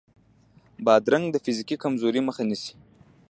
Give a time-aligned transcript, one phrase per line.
[0.85, 2.73] بادرنګ د فزیکي کمزورۍ مخه نیسي.